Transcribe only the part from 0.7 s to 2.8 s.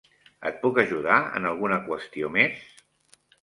ajudar en alguna qüestió més?